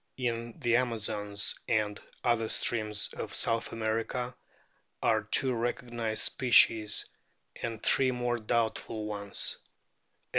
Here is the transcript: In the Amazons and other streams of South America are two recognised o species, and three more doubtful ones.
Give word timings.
In 0.17 0.57
the 0.59 0.77
Amazons 0.77 1.53
and 1.67 2.01
other 2.23 2.49
streams 2.49 3.13
of 3.13 3.35
South 3.35 3.71
America 3.71 4.35
are 5.03 5.21
two 5.21 5.53
recognised 5.53 6.23
o 6.23 6.33
species, 6.33 7.05
and 7.61 7.83
three 7.83 8.09
more 8.09 8.39
doubtful 8.39 9.05
ones. 9.05 9.57